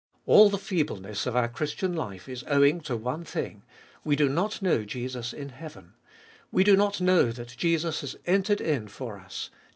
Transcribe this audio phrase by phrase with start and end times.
[0.25, 3.61] All the feebleness of our Christian life is owing to one thing:
[4.03, 5.93] we do not know Jesus in heaven;
[6.51, 9.57] we do not know that Jesus has entered in for us (vi.